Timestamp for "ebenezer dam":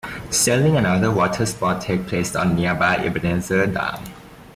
3.05-4.03